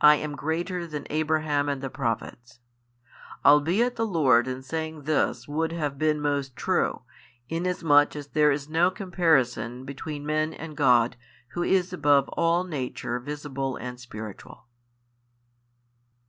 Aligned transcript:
I 0.00 0.14
am 0.14 0.36
greater 0.36 0.86
than 0.86 1.08
Abraham 1.10 1.68
and 1.68 1.82
the 1.82 1.90
Prophets: 1.90 2.60
albeit 3.44 3.96
the 3.96 4.06
Lord 4.06 4.46
in 4.46 4.62
saying 4.62 5.02
this 5.02 5.48
would 5.48 5.72
have 5.72 5.98
been 5.98 6.20
most 6.20 6.54
true, 6.54 7.02
inasmuch 7.48 8.14
as 8.14 8.28
there 8.28 8.52
is 8.52 8.68
no 8.68 8.92
comparison 8.92 9.84
between 9.84 10.24
men 10.24 10.54
and 10.54 10.76
God 10.76 11.16
Who 11.48 11.64
is 11.64 11.92
above 11.92 12.28
all 12.28 12.62
nature 12.62 13.18
visible 13.18 13.74
and 13.74 13.98
spiritual. 13.98 14.66